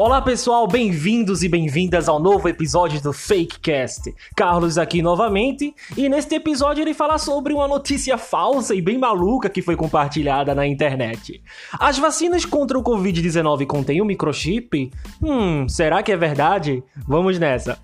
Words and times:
Olá 0.00 0.22
pessoal, 0.22 0.68
bem-vindos 0.68 1.42
e 1.42 1.48
bem-vindas 1.48 2.08
ao 2.08 2.20
novo 2.20 2.48
episódio 2.48 3.02
do 3.02 3.12
Fakecast. 3.12 4.14
Carlos 4.36 4.78
aqui 4.78 5.02
novamente, 5.02 5.74
e 5.96 6.08
neste 6.08 6.36
episódio 6.36 6.82
ele 6.82 6.94
fala 6.94 7.18
sobre 7.18 7.52
uma 7.52 7.66
notícia 7.66 8.16
falsa 8.16 8.76
e 8.76 8.80
bem 8.80 8.96
maluca 8.96 9.50
que 9.50 9.60
foi 9.60 9.74
compartilhada 9.74 10.54
na 10.54 10.64
internet. 10.64 11.42
As 11.80 11.98
vacinas 11.98 12.44
contra 12.44 12.78
o 12.78 12.82
Covid-19 12.84 13.66
contêm 13.66 14.00
um 14.00 14.04
microchip? 14.04 14.92
Hum, 15.20 15.68
será 15.68 16.00
que 16.00 16.12
é 16.12 16.16
verdade? 16.16 16.80
Vamos 17.04 17.36
nessa. 17.36 17.76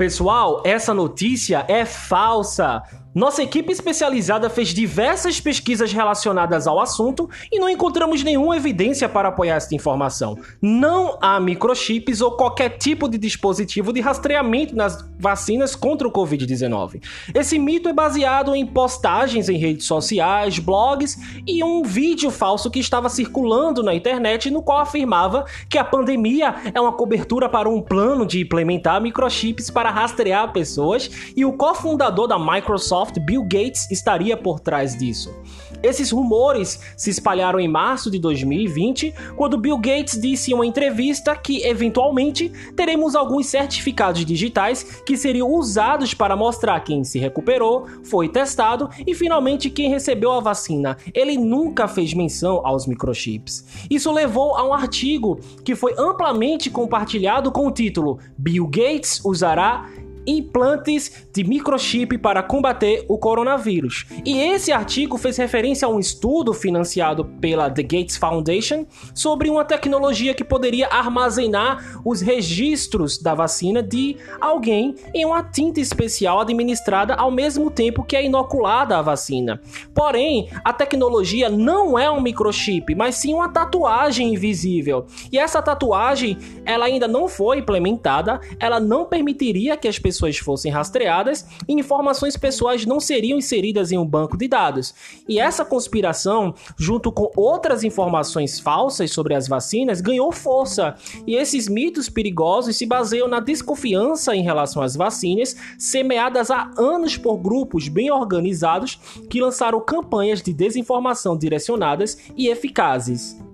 Pessoal, 0.00 0.62
essa 0.64 0.94
notícia 0.94 1.62
é 1.68 1.84
falsa. 1.84 2.82
Nossa 3.12 3.42
equipe 3.42 3.72
especializada 3.72 4.48
fez 4.48 4.68
diversas 4.68 5.40
pesquisas 5.40 5.92
relacionadas 5.92 6.68
ao 6.68 6.78
assunto 6.78 7.28
e 7.50 7.58
não 7.58 7.68
encontramos 7.68 8.22
nenhuma 8.22 8.56
evidência 8.56 9.08
para 9.08 9.30
apoiar 9.30 9.56
esta 9.56 9.74
informação. 9.74 10.38
Não 10.62 11.18
há 11.20 11.40
microchips 11.40 12.20
ou 12.20 12.36
qualquer 12.36 12.78
tipo 12.78 13.08
de 13.08 13.18
dispositivo 13.18 13.92
de 13.92 14.00
rastreamento 14.00 14.76
nas 14.76 15.04
vacinas 15.18 15.74
contra 15.74 16.06
o 16.06 16.12
Covid-19. 16.12 17.02
Esse 17.34 17.58
mito 17.58 17.88
é 17.88 17.92
baseado 17.92 18.54
em 18.54 18.64
postagens 18.64 19.48
em 19.48 19.56
redes 19.56 19.86
sociais, 19.86 20.60
blogs 20.60 21.18
e 21.44 21.64
um 21.64 21.82
vídeo 21.82 22.30
falso 22.30 22.70
que 22.70 22.78
estava 22.78 23.08
circulando 23.08 23.82
na 23.82 23.92
internet 23.92 24.52
no 24.52 24.62
qual 24.62 24.78
afirmava 24.78 25.44
que 25.68 25.78
a 25.78 25.84
pandemia 25.84 26.54
é 26.72 26.80
uma 26.80 26.92
cobertura 26.92 27.48
para 27.48 27.68
um 27.68 27.82
plano 27.82 28.24
de 28.24 28.40
implementar 28.40 29.00
microchips 29.00 29.68
para 29.68 29.90
rastrear 29.90 30.52
pessoas 30.52 31.10
e 31.36 31.44
o 31.44 31.52
cofundador 31.52 32.28
da 32.28 32.38
Microsoft 32.38 32.99
Microsoft, 33.00 33.18
Bill 33.20 33.42
Gates 33.42 33.90
estaria 33.90 34.36
por 34.36 34.60
trás 34.60 34.96
disso. 34.96 35.34
Esses 35.82 36.10
rumores 36.10 36.80
se 36.96 37.10
espalharam 37.10 37.58
em 37.58 37.68
março 37.68 38.10
de 38.10 38.18
2020, 38.18 39.14
quando 39.36 39.56
Bill 39.56 39.78
Gates 39.78 40.20
disse 40.20 40.50
em 40.50 40.54
uma 40.54 40.66
entrevista 40.66 41.34
que, 41.34 41.66
eventualmente, 41.66 42.52
teremos 42.76 43.14
alguns 43.14 43.46
certificados 43.46 44.24
digitais 44.24 45.02
que 45.06 45.16
seriam 45.16 45.48
usados 45.48 46.12
para 46.12 46.36
mostrar 46.36 46.80
quem 46.80 47.02
se 47.02 47.18
recuperou, 47.18 47.86
foi 48.04 48.28
testado 48.28 48.90
e 49.06 49.14
finalmente 49.14 49.70
quem 49.70 49.88
recebeu 49.88 50.32
a 50.32 50.40
vacina. 50.40 50.96
Ele 51.14 51.38
nunca 51.38 51.88
fez 51.88 52.12
menção 52.12 52.60
aos 52.64 52.86
microchips. 52.86 53.86
Isso 53.88 54.12
levou 54.12 54.56
a 54.56 54.64
um 54.66 54.74
artigo 54.74 55.40
que 55.64 55.74
foi 55.74 55.94
amplamente 55.96 56.68
compartilhado 56.68 57.50
com 57.50 57.66
o 57.66 57.70
título 57.70 58.18
Bill 58.36 58.66
Gates 58.66 59.20
usará 59.24 59.88
implantes 60.26 61.26
de 61.32 61.44
microchip 61.44 62.18
para 62.18 62.42
combater 62.42 63.04
o 63.08 63.18
coronavírus. 63.18 64.06
E 64.24 64.38
esse 64.38 64.72
artigo 64.72 65.16
fez 65.16 65.36
referência 65.36 65.86
a 65.86 65.90
um 65.90 65.98
estudo 65.98 66.52
financiado 66.52 67.24
pela 67.40 67.70
The 67.70 67.82
Gates 67.82 68.16
Foundation 68.16 68.86
sobre 69.14 69.48
uma 69.48 69.64
tecnologia 69.64 70.34
que 70.34 70.44
poderia 70.44 70.88
armazenar 70.88 72.00
os 72.04 72.20
registros 72.20 73.18
da 73.18 73.34
vacina 73.34 73.82
de 73.82 74.16
alguém 74.40 74.94
em 75.14 75.24
uma 75.24 75.42
tinta 75.42 75.80
especial 75.80 76.40
administrada 76.40 77.14
ao 77.14 77.30
mesmo 77.30 77.70
tempo 77.70 78.04
que 78.04 78.16
é 78.16 78.24
inoculada 78.24 78.98
a 78.98 79.02
vacina. 79.02 79.60
Porém, 79.94 80.48
a 80.64 80.72
tecnologia 80.72 81.48
não 81.48 81.98
é 81.98 82.10
um 82.10 82.20
microchip, 82.20 82.94
mas 82.94 83.16
sim 83.16 83.34
uma 83.34 83.48
tatuagem 83.48 84.34
invisível. 84.34 85.06
E 85.32 85.38
essa 85.38 85.62
tatuagem, 85.62 86.36
ela 86.64 86.86
ainda 86.86 87.08
não 87.08 87.28
foi 87.28 87.58
implementada, 87.58 88.40
ela 88.58 88.78
não 88.78 89.04
permitiria 89.04 89.76
que 89.76 89.88
as 89.88 89.98
pessoas 89.98 90.09
pessoas 90.10 90.38
fossem 90.38 90.72
rastreadas 90.72 91.46
e 91.68 91.72
informações 91.72 92.36
pessoais 92.36 92.84
não 92.84 92.98
seriam 92.98 93.38
inseridas 93.38 93.92
em 93.92 93.98
um 93.98 94.04
banco 94.04 94.36
de 94.36 94.48
dados. 94.48 94.92
E 95.28 95.38
essa 95.38 95.64
conspiração, 95.64 96.52
junto 96.76 97.12
com 97.12 97.30
outras 97.36 97.84
informações 97.84 98.58
falsas 98.58 99.12
sobre 99.12 99.34
as 99.34 99.46
vacinas, 99.46 100.00
ganhou 100.00 100.32
força. 100.32 100.96
E 101.26 101.36
esses 101.36 101.68
mitos 101.68 102.08
perigosos 102.08 102.76
se 102.76 102.86
baseiam 102.86 103.28
na 103.28 103.38
desconfiança 103.38 104.34
em 104.34 104.42
relação 104.42 104.82
às 104.82 104.96
vacinas, 104.96 105.54
semeadas 105.78 106.50
há 106.50 106.70
anos 106.76 107.16
por 107.16 107.36
grupos 107.36 107.86
bem 107.88 108.10
organizados 108.10 108.98
que 109.30 109.40
lançaram 109.40 109.80
campanhas 109.80 110.42
de 110.42 110.52
desinformação 110.52 111.38
direcionadas 111.38 112.18
e 112.36 112.48
eficazes. 112.48 113.49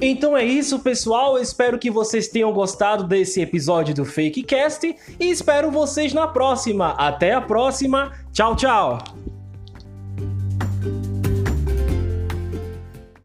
Então 0.00 0.36
é 0.36 0.44
isso, 0.44 0.78
pessoal. 0.78 1.36
Eu 1.36 1.42
espero 1.42 1.78
que 1.78 1.90
vocês 1.90 2.28
tenham 2.28 2.52
gostado 2.52 3.04
desse 3.04 3.40
episódio 3.40 3.94
do 3.94 4.04
Fakecast 4.04 4.94
e 5.18 5.30
espero 5.30 5.70
vocês 5.70 6.12
na 6.12 6.26
próxima. 6.26 6.90
Até 6.92 7.34
a 7.34 7.40
próxima. 7.40 8.12
Tchau, 8.32 8.54
tchau. 8.54 9.27